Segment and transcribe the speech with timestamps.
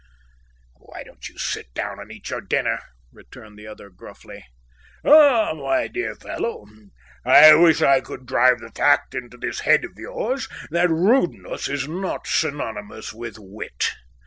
[0.77, 2.79] "Why don't you sit down and eat your dinner?"
[3.11, 4.43] returned the other, gruffly.
[5.05, 6.65] "Ah, my dear fellow,
[7.23, 11.87] I wish I could drive the fact into this head of yours that rudeness is
[11.87, 13.91] not synonymous with wit.